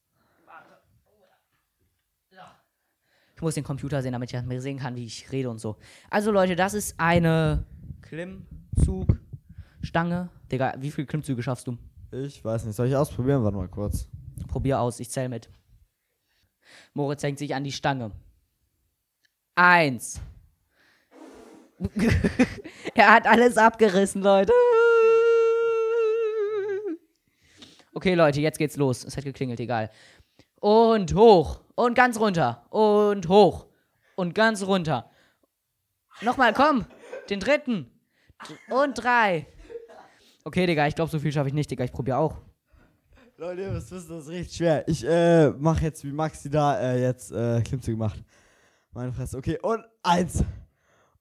[3.35, 5.75] Ich muss den Computer sehen, damit ich mir sehen kann, wie ich rede und so.
[6.09, 7.63] Also, Leute, das ist eine
[8.01, 10.29] Klimmzugstange.
[10.51, 11.77] Digga, wie viele Klimmzüge schaffst du?
[12.11, 12.75] Ich weiß nicht.
[12.75, 13.43] Soll ich ausprobieren?
[13.43, 14.07] Warte mal kurz.
[14.47, 15.49] Probier aus, ich zähl mit.
[16.93, 18.11] Moritz hängt sich an die Stange.
[19.55, 20.19] Eins.
[22.95, 24.51] er hat alles abgerissen, Leute.
[27.93, 29.03] Okay, Leute, jetzt geht's los.
[29.03, 29.89] Es hat geklingelt, egal.
[30.59, 31.61] Und hoch.
[31.75, 32.65] Und ganz runter.
[32.69, 33.67] Und hoch.
[34.15, 35.09] Und ganz runter.
[36.21, 36.85] Nochmal, komm.
[37.29, 37.91] Den dritten.
[38.69, 39.47] Und drei.
[40.43, 41.83] Okay, Digga, ich glaube, so viel schaffe ich nicht, Digga.
[41.83, 42.37] Ich probiere auch.
[43.39, 44.87] Leute, ihr müsst wissen, das ist richtig schwer.
[44.87, 48.23] Ich äh, mache jetzt, wie Maxi da äh, jetzt äh, Klimmzüge macht.
[48.91, 49.37] Meine Fresse.
[49.37, 50.43] Okay, und eins.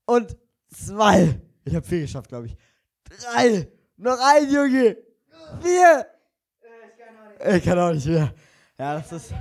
[0.06, 0.34] Und
[0.74, 1.38] zwei.
[1.62, 2.56] Ich habe vier geschafft, glaube ich.
[3.04, 3.68] Drei.
[3.98, 4.96] Noch ein, Junge.
[5.60, 6.06] Vier.
[7.54, 8.32] Ich kann auch nicht mehr.
[8.78, 9.34] Ja, das ist.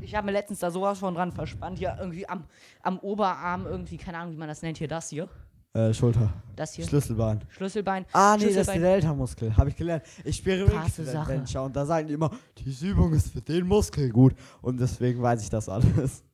[0.00, 1.78] Ich habe mir letztens da sowas von dran verspannt.
[1.78, 2.44] Hier irgendwie am,
[2.82, 4.78] am Oberarm, irgendwie, keine Ahnung, wie man das nennt.
[4.78, 5.28] Hier, das hier.
[5.76, 6.32] Äh, Schulter.
[6.56, 6.86] Das hier.
[6.86, 7.42] Schlüsselbein.
[7.50, 8.06] Schlüsselbein.
[8.12, 8.80] Ah, nee, das ist Schlüsselbein.
[8.80, 9.56] der Delta-Muskel.
[9.58, 10.04] Habe ich gelernt.
[10.24, 11.18] Ich spiele Ringfit Sache.
[11.32, 14.34] Adventure und da sagen die immer, diese Übung ist für den Muskel gut.
[14.62, 16.24] Und deswegen weiß ich das alles.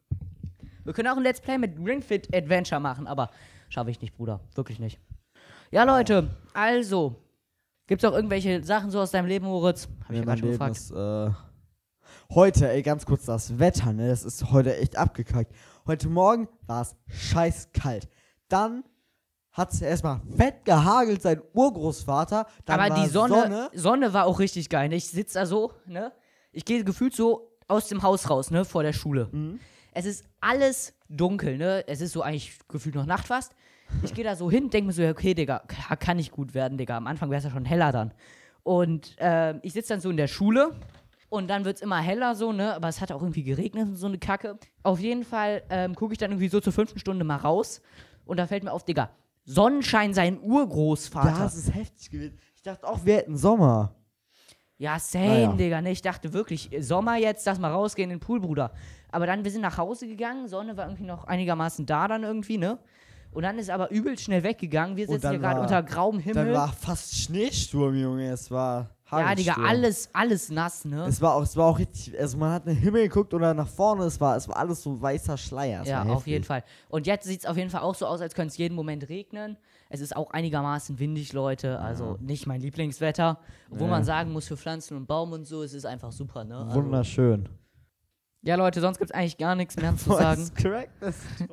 [0.84, 3.30] Wir können auch ein Let's Play mit Ring Fit Adventure machen, aber
[3.68, 4.38] schaffe ich nicht, Bruder.
[4.54, 5.00] Wirklich nicht.
[5.72, 7.16] Ja, Leute, also.
[7.88, 9.88] Gibt's auch irgendwelche Sachen so aus deinem Leben, Moritz?
[10.04, 10.76] Hab ich ja Ja, gerade schon Leben gefragt.
[10.76, 11.30] ist, äh,
[12.32, 14.08] heute, ey, ganz kurz das Wetter, ne?
[14.08, 15.52] Das ist heute echt abgekackt.
[15.86, 18.08] Heute Morgen war es scheiß kalt.
[18.48, 18.84] Dann
[19.52, 22.46] hat es erstmal fett gehagelt, sein Urgroßvater.
[22.64, 24.88] Dann Aber war die Sonne, Sonne, war auch richtig geil.
[24.88, 24.96] Ne?
[24.96, 26.12] Ich sitze da so, ne?
[26.52, 28.64] Ich gehe gefühlt so aus dem Haus raus, ne?
[28.64, 29.28] Vor der Schule.
[29.32, 29.60] Mhm.
[29.92, 31.84] Es ist alles dunkel, ne?
[31.86, 33.52] Es ist so eigentlich gefühlt noch Nacht fast.
[34.02, 36.78] Ich gehe da so hin, denke mir so, okay, Digga, ka- kann nicht gut werden,
[36.78, 36.96] Digga.
[36.96, 38.14] Am Anfang wäre es ja schon heller dann.
[38.62, 40.70] Und ähm, ich sitze dann so in der Schule
[41.28, 42.74] und dann wird es immer heller so, ne?
[42.74, 44.58] Aber es hat auch irgendwie geregnet und so eine Kacke.
[44.82, 47.82] Auf jeden Fall ähm, gucke ich dann irgendwie so zur fünften Stunde mal raus
[48.24, 49.10] und da fällt mir auf, Digga,
[49.44, 51.30] Sonnenschein sein Urgroßvater.
[51.30, 52.38] Ja, es ist heftig gewesen.
[52.56, 53.94] Ich dachte auch, wir hätten Sommer.
[54.78, 55.52] Ja, same, Naja.
[55.52, 55.80] Digga.
[55.82, 58.72] Ne, ich dachte wirklich, äh, Sommer jetzt, lass mal rausgehen in den Pool, Bruder.
[59.10, 62.58] Aber dann, wir sind nach Hause gegangen, Sonne war irgendwie noch einigermaßen da dann irgendwie,
[62.58, 62.78] ne?
[63.30, 64.96] Und dann ist aber übel schnell weggegangen.
[64.96, 66.52] Wir sitzen hier dann gerade unter grauem Dann Himmel.
[66.54, 68.30] war fast Schneesturm, Junge.
[68.30, 71.04] Es war ja, Digga, alles, alles nass, ne?
[71.06, 73.52] Es war auch, es war auch richtig, also man hat in den Himmel geguckt oder
[73.54, 75.82] nach vorne, es war, es war alles so weißer Schleier.
[75.82, 76.44] Es Ja, auf jeden.
[76.44, 76.64] Fall.
[76.88, 79.08] Und jetzt sieht es auf jeden Fall auch so aus, als könnte es jeden Moment
[79.08, 79.56] regnen.
[79.90, 81.78] Es ist auch einigermaßen windig, Leute.
[81.78, 83.38] Also nicht mein Lieblingswetter.
[83.70, 83.90] Obwohl Nee.
[83.90, 86.56] man sagen muss, für Pflanzen und Baum und so, es ist einfach super, ne?
[86.56, 87.48] Also, Wunderschön.
[88.40, 90.50] ja, Leute, sonst gibt es eigentlich gar nichts mehr zu sagen.
[90.60, 91.48] Correct, das ist.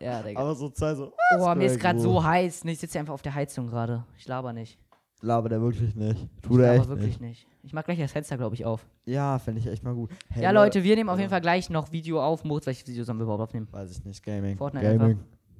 [0.00, 0.40] Ja, Digga.
[0.40, 2.64] Aber so zwei so, Oh, mir ist gerade so heiß.
[2.64, 4.04] Ne, Ich sitze einfach auf der Heizung gerade.
[4.18, 4.78] Ich laber nicht.
[5.22, 6.28] Laber der wirklich nicht.
[6.36, 7.46] Ich Tut er laber echt wirklich nicht.
[7.46, 7.48] nicht.
[7.62, 8.86] Ich mach gleich das Fenster, glaube ich, auf.
[9.06, 10.10] Ja, fände ich echt mal gut.
[10.28, 12.44] Hey, ja, Leute, wir nehmen auf jeden Fall gleich noch Video auf.
[12.44, 13.68] Moritz, welches Video sollen wir überhaupt aufnehmen?
[13.70, 14.56] Weiß ich nicht, Gaming.
[14.56, 15.18] Fortnite Gaming.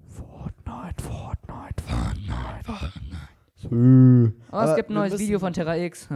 [0.09, 4.33] Fortnite, Fortnite, Fortnite, Fortnite.
[4.51, 6.09] Oh, es gibt ein neues Video von Terra X.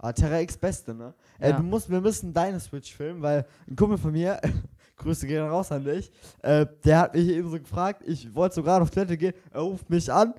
[0.00, 1.12] Ah, Terra X Beste, ne?
[1.40, 1.56] Äh, Ja.
[1.56, 4.40] du musst, wir müssen deine Switch filmen, weil ein Kumpel von mir,
[4.96, 6.10] Grüße gehen raus an dich,
[6.42, 9.60] äh, der hat mich eben so gefragt, ich wollte so gerade auf Toilette gehen, er
[9.62, 10.34] ruft mich an,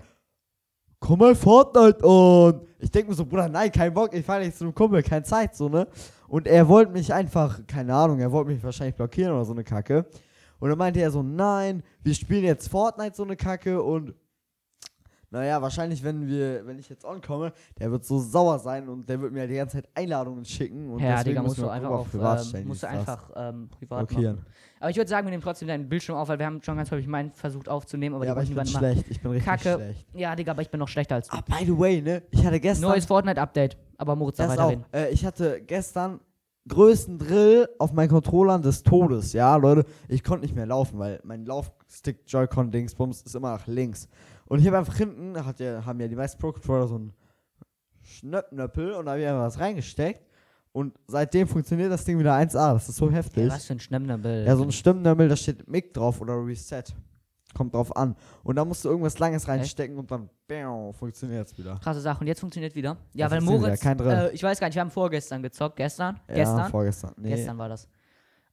[0.99, 4.57] komm mal Fortnite und ich denke mir so, Bruder, nein, kein Bock, ich fahre nicht
[4.57, 5.87] zu einem Kumpel, keine Zeit, so, ne?
[6.27, 9.63] Und er wollte mich einfach, keine Ahnung, er wollte mich wahrscheinlich blockieren oder so eine
[9.63, 10.05] Kacke.
[10.59, 14.13] Und dann meinte er so, nein, wir spielen jetzt Fortnite so eine Kacke und
[15.31, 19.21] naja, wahrscheinlich, wenn wir, wenn ich jetzt onkomme, der wird so sauer sein und der
[19.21, 20.89] wird mir die ganze Zeit Einladungen schicken.
[20.91, 23.69] Und Ja, deswegen Digga, musst du einfach auf, privat ähm, stellen, musst du einfach ähm,
[23.69, 24.35] privat blockieren.
[24.37, 24.45] machen.
[24.79, 26.89] Aber ich würde sagen, wir nehmen trotzdem deinen Bildschirm auf, weil wir haben schon ganz
[26.89, 29.75] häufig meinen versucht aufzunehmen, aber ja, aber ich bin schlecht, ich bin richtig Kacke.
[29.75, 30.05] schlecht.
[30.13, 31.37] Ja, Digga, aber ich bin noch schlechter als du.
[31.37, 34.63] Ah, by the way, ne, ich hatte gestern, Neues Fortnite-Update, aber Moritz darf das auch,
[34.69, 34.85] weiterreden.
[34.93, 36.21] äh, ich hatte gestern
[36.67, 41.19] größten Drill auf meinen Controllern des Todes, ja, Leute, ich konnte nicht mehr laufen, weil
[41.23, 44.07] mein Laufstick Joy-Con Dingsbums ist immer nach links.
[44.49, 47.13] Und habe einfach hinten, hat ja, haben ja die meisten Pro-Controller so einen
[48.01, 50.29] Schnöppnöppel und da habe ich einfach was reingesteckt
[50.71, 53.45] und seitdem funktioniert das Ding wieder 1A, das ist so heftig.
[53.45, 54.45] Ja, was für ein Schnemmnabel.
[54.45, 56.83] Ja, so ein Stimmnömmel, da steht Mic drauf oder Reset.
[57.55, 58.15] Kommt drauf an.
[58.43, 60.29] Und da musst du irgendwas Langes reinstecken und dann
[60.93, 61.79] funktioniert es wieder.
[61.79, 62.19] Krasse Sache.
[62.21, 62.97] Und jetzt funktioniert wieder.
[63.13, 65.77] Ja, Ja, weil Moritz, äh, ich weiß gar nicht, wir haben vorgestern gezockt.
[65.77, 66.19] Gestern?
[66.27, 66.69] Ja, gestern?
[66.69, 67.13] vorgestern.
[67.17, 67.87] Nee, Gestern war das.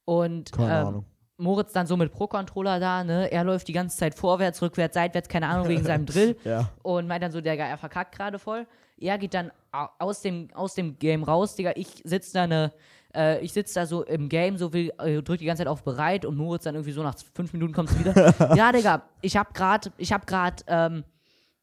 [0.05, 1.05] Und keine ähm, Ahnung.
[1.37, 3.31] Moritz dann so mit Pro-Controller da, ne?
[3.31, 6.35] Er läuft die ganze Zeit vorwärts, rückwärts, seitwärts, keine Ahnung, wegen seinem Drill.
[6.43, 6.69] Ja.
[6.83, 8.65] Und meint dann so, Digga, er verkackt gerade voll.
[8.99, 11.73] Er geht dann au- aus dem, aus dem Game raus, Digga.
[11.75, 12.73] Ich sitze da ne,
[13.15, 15.83] äh, ich sitze da so im Game, so will, äh, drück die ganze Zeit auf
[15.83, 18.55] bereit und Moritz dann irgendwie so nach fünf Minuten kommst du wieder.
[18.55, 21.03] ja, Digga, ich hab grad, ich hab grad, ähm,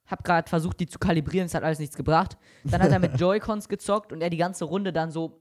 [0.06, 2.36] hab grad versucht, die zu kalibrieren, es hat alles nichts gebracht.
[2.62, 5.40] Dann hat er mit Joy-Cons gezockt und er die ganze Runde dann so,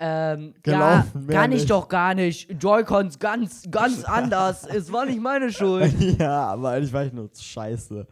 [0.00, 1.70] ähm, Gelaufen, ja, kann ich nicht.
[1.70, 2.50] doch gar nicht.
[2.60, 4.66] Joy-Cons ganz, ganz anders.
[4.66, 5.94] es war nicht meine Schuld.
[6.18, 8.06] ja, aber eigentlich war ich nur scheiße.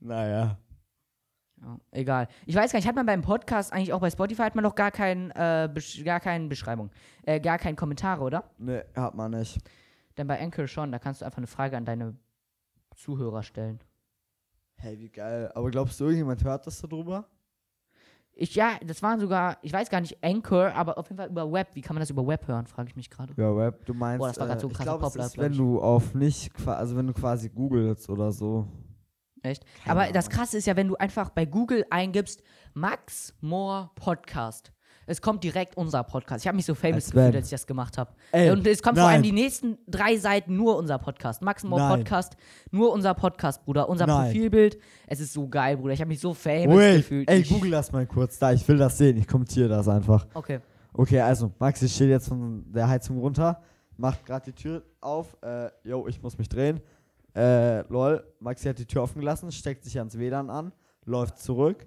[0.00, 0.56] Naja.
[1.60, 2.28] Ja, egal.
[2.46, 4.74] Ich weiß gar nicht, hat man beim Podcast eigentlich auch bei Spotify hat man doch
[4.74, 5.68] gar kein, äh,
[6.02, 6.90] gar keine Beschreibung,
[7.24, 8.50] äh, gar keinen Kommentare, oder?
[8.56, 9.58] Ne, hat man nicht.
[10.16, 12.16] Denn bei Anchor schon, da kannst du einfach eine Frage an deine
[12.96, 13.80] Zuhörer stellen.
[14.76, 15.50] Hey, wie geil.
[15.54, 17.26] Aber glaubst du, irgendjemand hört das da drüber?
[18.36, 21.50] Ich, ja, das waren sogar, ich weiß gar nicht, Anchor, aber auf jeden Fall über
[21.52, 21.68] Web.
[21.74, 23.32] Wie kann man das über Web hören, frage ich mich gerade.
[23.36, 24.18] Ja, Web, du meinst.
[24.18, 25.58] Boah, das war grad so ein ich krasser glaube, glaub wenn ich.
[25.58, 28.66] du auf nicht, also wenn du quasi googelst oder so.
[29.42, 29.64] Echt?
[29.84, 30.38] Keine aber das Ahnung.
[30.38, 32.42] Krasse ist ja, wenn du einfach bei Google eingibst,
[32.72, 34.72] Max Moore Podcast.
[35.06, 36.44] Es kommt direkt unser Podcast.
[36.44, 38.10] Ich habe mich so famous gefühlt, als ich das gemacht habe.
[38.32, 39.16] Und es kommt vor nein.
[39.16, 41.42] allem die nächsten drei Seiten nur unser Podcast.
[41.42, 41.98] Max Moore Nein.
[41.98, 42.36] Podcast,
[42.70, 43.88] nur unser Podcast, Bruder.
[43.88, 44.32] Unser Nein.
[44.32, 44.78] Profilbild.
[45.06, 45.92] Es ist so geil, Bruder.
[45.92, 47.30] Ich habe mich so famous Wait, gefühlt.
[47.30, 48.52] ey, ich, google das mal kurz da.
[48.52, 49.16] Ich will das sehen.
[49.16, 50.26] Ich kommentiere das einfach.
[50.34, 50.60] Okay.
[50.92, 53.60] Okay, also, Maxi steht jetzt von der Heizung runter,
[53.96, 55.36] macht gerade die Tür auf.
[55.42, 56.80] Äh, yo, ich muss mich drehen.
[57.34, 60.72] Äh, lol, Maxi hat die Tür offen gelassen, steckt sich ans WLAN an,
[61.04, 61.84] läuft zurück.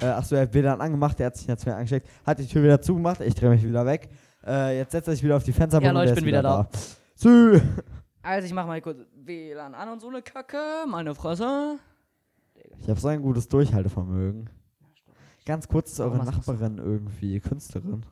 [0.00, 2.62] Äh, achso, er hat WLAN angemacht, er hat sich ans WLAN angesteckt, hat die Tür
[2.62, 4.08] wieder zugemacht, ich drehe mich wieder weg.
[4.46, 5.86] Äh, jetzt setzt er sich wieder auf die Fensterbank.
[5.86, 6.68] Ja, Leute, ich bin wieder da.
[7.14, 7.60] Sü.
[8.22, 10.84] Also, ich mache mal kurz WLAN an und so eine Kacke.
[10.88, 11.78] Meine Fresse.
[12.80, 14.50] Ich habe so ein gutes Durchhaltevermögen.
[15.44, 18.04] Ganz kurz ist eure Warum hast du Nachbarin irgendwie Künstlerin.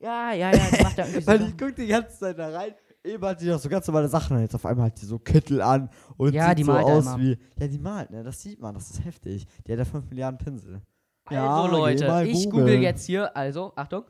[0.00, 0.66] Ja, ja, ja.
[0.76, 1.26] Die macht da irgendwie so.
[1.26, 2.74] Weil ich guck die ganze Zeit da rein.
[3.02, 5.18] Eben hat die doch so ganz normale Sachen und jetzt auf einmal hat die so
[5.18, 7.18] Kittel an und Ja, sieht die so aus immer.
[7.18, 7.38] wie.
[7.58, 8.22] Ja, die malt, ne?
[8.22, 9.46] Das sieht man, das ist heftig.
[9.66, 10.82] Die hat ja 5 Milliarden Pinsel.
[11.24, 12.66] Also, geh Leute, ich googeln.
[12.66, 14.04] google jetzt hier, also, Achtung.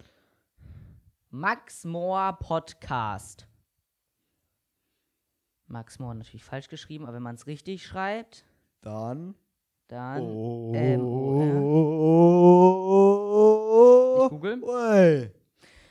[1.31, 3.47] Max Moore Podcast.
[5.69, 8.45] Max Moore natürlich falsch geschrieben, aber wenn man es richtig schreibt,
[8.81, 9.37] Dann.
[9.87, 10.21] dann.
[10.23, 10.73] Oh.
[10.75, 11.01] ähm,
[12.91, 14.63] oh, Ich google.
[14.65, 15.31] Ui.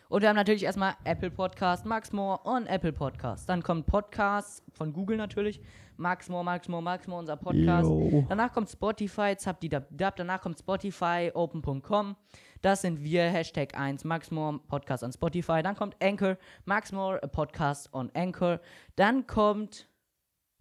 [0.09, 3.47] Und wir haben natürlich erstmal Apple Podcast, Max Moore und Apple Podcast.
[3.47, 5.61] Dann kommt Podcast von Google natürlich.
[5.97, 7.87] Max Moore, Max Moore, Max Moore, unser Podcast.
[7.87, 8.25] Jo.
[8.27, 12.15] Danach kommt Spotify, zapdidab, danach kommt Spotify, open.com.
[12.63, 15.61] Das sind wir, Hashtag 1, Maxmore Podcast on Spotify.
[15.61, 18.59] Dann kommt Anchor, Maxmore Podcast on Anchor.
[18.95, 19.87] Dann kommt,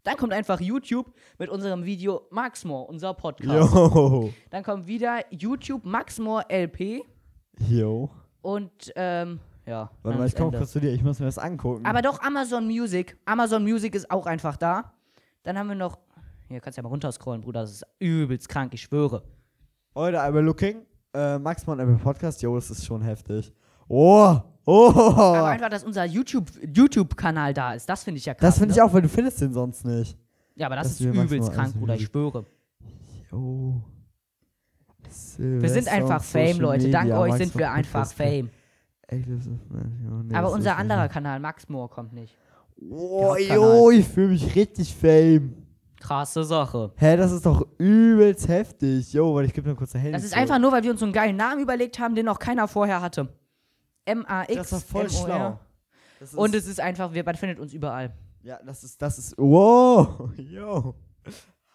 [0.03, 3.75] Dann kommt einfach YouTube mit unserem Video Maxmore, unser Podcast.
[3.75, 4.31] Yo.
[4.51, 7.03] Dann kommt wieder YouTube Maxmore LP
[7.67, 8.11] Yo.
[8.43, 9.91] Und ähm, ja.
[10.03, 10.93] Warte mal, ich komme kurz zu dir.
[10.93, 11.85] Ich muss mir das angucken.
[11.85, 13.17] Aber doch Amazon Music.
[13.27, 14.93] Amazon Music ist auch einfach da.
[15.43, 15.99] Dann haben wir noch.
[16.49, 17.61] Hier kannst du ja mal runterscrollen, Bruder.
[17.61, 19.23] Das ist übelst krank, ich schwöre.
[19.95, 20.87] Heute einmal looking.
[21.13, 22.41] Äh, Max Mann Apple Podcast.
[22.41, 23.53] Yo, das ist schon heftig.
[23.89, 24.39] Oh.
[24.65, 24.93] Oh.
[24.95, 28.51] Aber einfach, dass unser YouTube- YouTube-Kanal da ist, das finde ich ja krass.
[28.51, 28.85] das finde ich ne?
[28.85, 30.17] auch, weil du findest den sonst nicht.
[30.57, 32.45] Ja, aber das dass ist übelst krank, Bruder, ich schwöre.
[35.39, 35.63] Yo.
[35.63, 36.91] Wir sind einfach Fame, Leute.
[36.91, 38.51] Dank euch sind wir einfach Fame.
[40.33, 42.37] Aber unser anderer Kanal, Max Moore, kommt nicht.
[42.91, 45.55] Oh, yo, ich fühle mich richtig Fame.
[46.01, 46.93] Krasse Sache.
[46.97, 49.13] Hä, das ist doch übelst heftig.
[49.13, 50.13] Yo, warte, ich gebe mir kurz ein Handy.
[50.13, 50.43] Das ist zurück.
[50.43, 53.01] einfach nur, weil wir uns so einen geilen Namen überlegt haben, den noch keiner vorher
[53.01, 53.29] hatte.
[54.05, 54.55] M-A-X.
[54.57, 55.59] Das war voll schlau.
[56.21, 58.13] Das ist, Und es ist einfach, wir, man findet uns überall.
[58.43, 60.95] ja, das ist, das ist, wow, yo.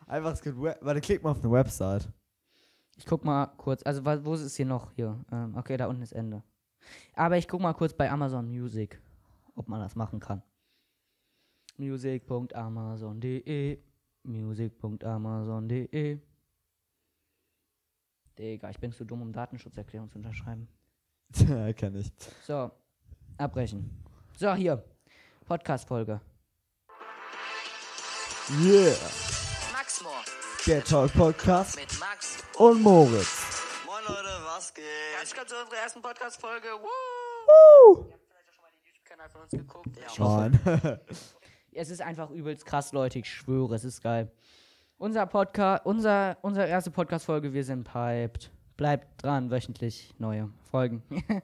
[0.07, 2.07] Einfach, es gibt, warte, klick mal auf eine Website.
[2.95, 4.91] Ich guck mal kurz, also wo ist es hier noch?
[4.91, 5.19] Hier.
[5.31, 6.43] Ähm, okay, da unten ist Ende.
[7.15, 9.01] Aber ich guck mal kurz bei Amazon Music,
[9.55, 10.43] ob man das machen kann.
[11.77, 13.79] Music.amazon.de
[14.23, 16.19] Music.amazon.de
[18.37, 20.67] Digga, ich bin zu dumm, um Datenschutzerklärung zu unterschreiben.
[21.31, 22.11] Tja, kenn ich.
[22.41, 22.71] So,
[23.37, 23.89] abbrechen.
[24.37, 24.83] So, hier.
[25.45, 26.21] Podcast-Folge.
[28.61, 29.42] Yeah.
[30.65, 32.37] Get Talk Podcast mit Max.
[32.57, 33.61] und Moritz.
[33.85, 34.83] Moin Leute, was geht?
[35.17, 36.67] Herzlich willkommen zu unserer ersten Podcast-Folge.
[36.81, 36.87] Woo!
[37.47, 38.05] Woo.
[38.07, 39.97] Ihr habt vielleicht auch schon mal den YouTube-Kanal von uns geguckt.
[39.97, 40.49] Ich hoffe.
[40.49, 40.99] Mann.
[41.75, 43.17] Es ist einfach übelst krass, Leute.
[43.17, 44.31] Ich schwöre, es ist geil.
[44.99, 48.51] Unser Podcast, unser, unsere erste Podcast-Folge, wir sind piped.
[48.75, 51.03] Bleibt dran, wöchentlich neue Folgen.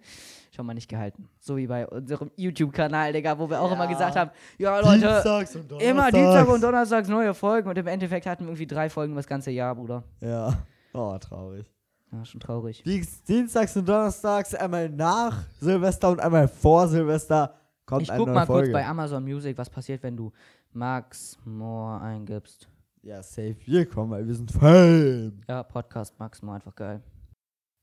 [0.55, 1.29] Schon mal nicht gehalten.
[1.39, 3.91] So wie bei unserem YouTube-Kanal, Digga, wo wir auch immer Ja.
[3.91, 6.11] gesagt haben, ja Leute, Dienstags und immer Donnerstags.
[6.13, 7.69] Dienstag und Donnerstags neue Folgen.
[7.69, 10.03] Und im Endeffekt hatten wir irgendwie drei Folgen das ganze Jahr, Bruder.
[10.21, 10.57] Ja.
[10.93, 11.71] Oh, traurig.
[12.11, 12.81] Ja, schon traurig.
[12.83, 17.53] Dienst- Dienstags und Donnerstags einmal nach Silvester und einmal vor Silvester
[17.85, 18.71] kommt Ich eine guck neue mal Folge.
[18.71, 20.31] kurz bei Amazon Music, was passiert, wenn du
[20.73, 22.67] Max Moore eingibst.
[23.03, 23.55] Ja, safe.
[23.65, 25.41] Wir kommen, weil wir sind Fame.
[25.47, 27.01] Ja, Podcast Max Moore, einfach geil.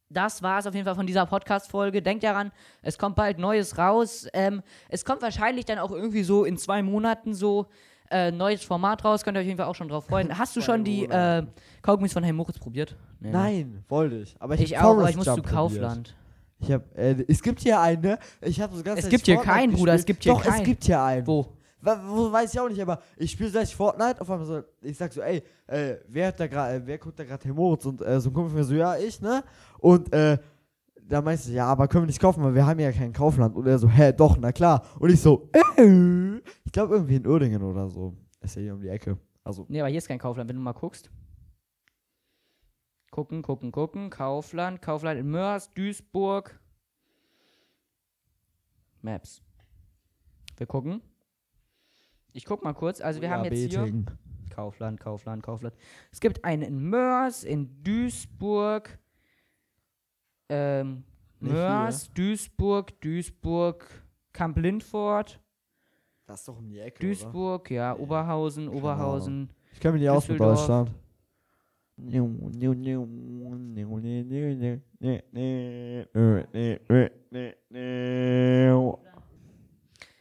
[0.08, 2.00] Das war es auf jeden Fall von dieser Podcast-Folge.
[2.00, 4.28] Denkt daran, es kommt bald Neues raus.
[4.32, 7.66] Ähm, es kommt wahrscheinlich dann auch irgendwie so in zwei Monaten so
[8.10, 9.24] äh, neues Format raus.
[9.24, 10.38] Könnt ihr euch auf jeden Fall auch schon drauf freuen.
[10.38, 11.44] Hast du schon die äh.
[11.82, 12.96] Kaugummis von Herrn Moritz probiert?
[13.18, 13.36] Nee, ne?
[13.36, 14.36] Nein, wollte ich.
[14.38, 15.42] Aber ich, Ich auch, aber ich muss zu.
[15.42, 16.14] Kaufland.
[16.58, 18.18] Ich hab, äh, es gibt hier eine.
[18.40, 20.64] Ich habe so ganz Es gibt hier keinen, Bruder, es gibt hier Doch, es keinen.
[20.64, 21.26] gibt hier einen.
[21.26, 21.55] Wo?
[21.80, 24.20] Weiß ich auch nicht, aber ich spiele gleich Fortnite.
[24.20, 27.18] Auf einmal so, ich sag so, ey, äh, wer hat da gerade, äh, wer guckt
[27.18, 27.84] da gerade Herr Moritz?
[27.84, 29.44] Und äh, so ein Kumpel von mir so, ja, ich, ne?
[29.78, 30.38] Und äh,
[31.08, 33.54] da meinst du, ja, aber können wir nicht kaufen, weil wir haben ja kein Kaufland.
[33.54, 34.84] Und er so, hä, doch, na klar.
[34.98, 38.16] Und ich so, äh, ich glaube irgendwie in Uerdingen oder so.
[38.40, 39.18] Ist ja hier um die Ecke.
[39.44, 41.10] Also, Nee, aber hier ist kein Kaufland, wenn du mal guckst.
[43.10, 44.10] Gucken, gucken, gucken.
[44.10, 46.58] Kaufland, Kaufland in Mörs, Duisburg.
[49.02, 49.40] Maps.
[50.56, 51.00] Wir gucken.
[52.36, 53.00] Ich guck mal kurz.
[53.00, 54.06] Also wir haben jetzt hier Beting.
[54.50, 55.74] Kaufland, Kaufland, Kaufland.
[56.12, 58.98] Es gibt einen in Mörs, in Duisburg.
[60.50, 61.04] Ähm,
[61.40, 63.86] Nicht Mörs, Duisburg, Duisburg,
[64.34, 65.40] Kamp Lindfort,
[66.26, 67.06] Das ist doch um die Ecke, oder?
[67.08, 69.50] Duisburg, ja, Oberhausen, Keine Oberhausen.
[69.72, 70.38] Ich kenne mich nicht aus mit.
[70.38, 70.90] Deutschland.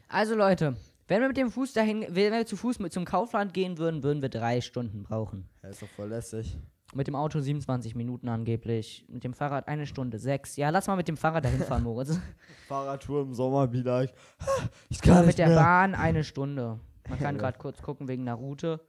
[0.08, 0.76] Also Leute,
[1.08, 4.04] wenn wir mit dem Fuß dahin, wenn wir zu Fuß mit zum Kaufland gehen würden,
[4.04, 5.48] würden wir drei Stunden brauchen.
[5.62, 6.58] Ja, ist doch voll lässig.
[6.94, 9.06] Mit dem Auto 27 Minuten angeblich.
[9.10, 10.56] Mit dem Fahrrad eine Stunde sechs.
[10.56, 12.20] Ja, lass mal mit dem Fahrrad dahin fahren, Moritz.
[12.68, 14.04] Fahrradtour im Sommer wieder.
[14.04, 14.14] Ich,
[14.90, 15.58] ich kann mit nicht der mehr.
[15.58, 16.80] Bahn eine Stunde.
[17.10, 18.80] Man kann gerade kurz gucken wegen der Route.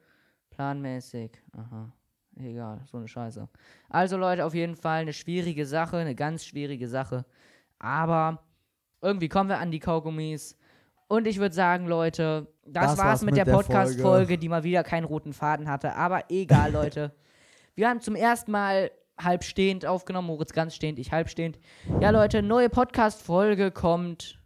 [0.50, 1.32] Planmäßig.
[1.52, 1.92] Aha.
[2.38, 3.48] Egal, so eine Scheiße.
[3.88, 7.24] Also Leute, auf jeden Fall eine schwierige Sache, eine ganz schwierige Sache.
[7.78, 8.42] Aber
[9.00, 10.56] irgendwie kommen wir an die Kaugummis.
[11.08, 14.38] Und ich würde sagen, Leute, das, Das war's mit, der, der Podcast-Folge, Folge.
[14.38, 15.94] die mal wieder keinen roten Faden hatte.
[15.94, 17.12] Aber egal, Leute.
[17.74, 21.58] Wir haben zum ersten Mal halb stehend aufgenommen, Moritz ganz stehend, ich halb stehend.
[22.00, 24.40] Ja, Leute, neue Podcast-Folge kommt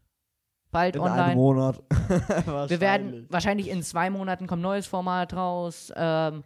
[0.71, 1.23] bald In online.
[1.25, 1.83] einem Monat.
[2.69, 5.93] Wir werden wahrscheinlich in zwei Monaten kommt ein neues Format raus.
[5.97, 6.45] Ähm,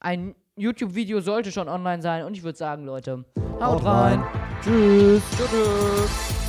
[0.00, 4.20] ein YouTube-Video sollte schon online sein und ich würde sagen, Leute, haut, Haut rein.
[4.20, 4.60] rein.
[4.62, 5.22] Tschüss.
[5.36, 6.43] Tschüss.